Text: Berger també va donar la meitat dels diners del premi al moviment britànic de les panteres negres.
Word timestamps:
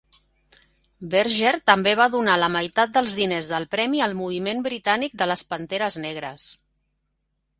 Berger 1.09 1.51
també 1.71 1.91
va 1.99 2.07
donar 2.15 2.37
la 2.43 2.49
meitat 2.55 2.95
dels 2.95 3.13
diners 3.19 3.51
del 3.51 3.69
premi 3.75 4.01
al 4.05 4.17
moviment 4.21 4.65
britànic 4.69 5.19
de 5.23 5.27
les 5.33 5.43
panteres 5.53 5.99
negres. 6.07 6.49